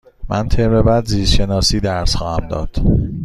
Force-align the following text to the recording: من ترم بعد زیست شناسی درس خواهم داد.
من 0.29 0.47
ترم 0.47 0.81
بعد 0.81 1.05
زیست 1.05 1.33
شناسی 1.33 1.79
درس 1.79 2.15
خواهم 2.15 2.47
داد. 2.47 2.75